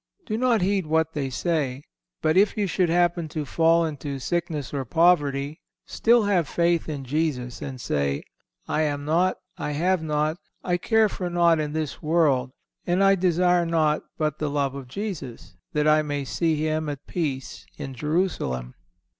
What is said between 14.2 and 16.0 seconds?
the love of Jesus, that